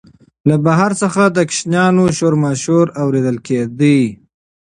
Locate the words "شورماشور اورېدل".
2.17-3.37